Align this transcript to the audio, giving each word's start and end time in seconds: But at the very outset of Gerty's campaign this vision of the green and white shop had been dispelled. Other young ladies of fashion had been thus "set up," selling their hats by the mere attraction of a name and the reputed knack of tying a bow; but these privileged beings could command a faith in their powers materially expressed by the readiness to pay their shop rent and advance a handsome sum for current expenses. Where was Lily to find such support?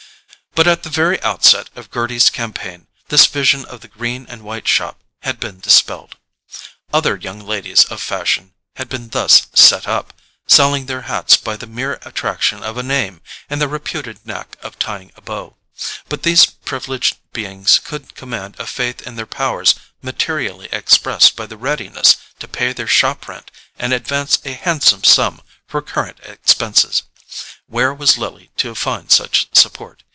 But 0.53 0.67
at 0.67 0.83
the 0.83 0.89
very 0.89 1.19
outset 1.23 1.69
of 1.77 1.89
Gerty's 1.91 2.29
campaign 2.29 2.87
this 3.07 3.25
vision 3.25 3.63
of 3.63 3.79
the 3.79 3.87
green 3.87 4.25
and 4.27 4.41
white 4.41 4.67
shop 4.67 4.99
had 5.21 5.39
been 5.39 5.61
dispelled. 5.61 6.17
Other 6.93 7.15
young 7.15 7.39
ladies 7.39 7.85
of 7.85 8.01
fashion 8.01 8.53
had 8.75 8.89
been 8.89 9.11
thus 9.11 9.43
"set 9.53 9.87
up," 9.87 10.11
selling 10.47 10.87
their 10.87 11.03
hats 11.03 11.37
by 11.37 11.55
the 11.55 11.67
mere 11.67 11.99
attraction 12.01 12.63
of 12.63 12.75
a 12.75 12.83
name 12.83 13.21
and 13.49 13.61
the 13.61 13.69
reputed 13.69 14.19
knack 14.25 14.57
of 14.61 14.77
tying 14.77 15.13
a 15.15 15.21
bow; 15.21 15.55
but 16.09 16.23
these 16.23 16.43
privileged 16.45 17.15
beings 17.31 17.79
could 17.79 18.13
command 18.15 18.57
a 18.59 18.67
faith 18.67 19.01
in 19.07 19.15
their 19.15 19.25
powers 19.25 19.75
materially 20.01 20.67
expressed 20.73 21.37
by 21.37 21.45
the 21.45 21.55
readiness 21.57 22.17
to 22.39 22.47
pay 22.49 22.73
their 22.73 22.87
shop 22.87 23.29
rent 23.29 23.49
and 23.79 23.93
advance 23.93 24.37
a 24.43 24.51
handsome 24.51 25.05
sum 25.05 25.41
for 25.65 25.81
current 25.81 26.19
expenses. 26.23 27.03
Where 27.67 27.93
was 27.93 28.17
Lily 28.17 28.51
to 28.57 28.75
find 28.75 29.09
such 29.13 29.47
support? 29.55 30.03